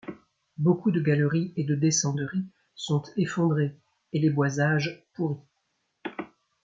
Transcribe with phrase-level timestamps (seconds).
[0.57, 3.77] Beaucoup de galeries et de descenderies sont effondrées
[4.13, 5.37] et les boisages pourris.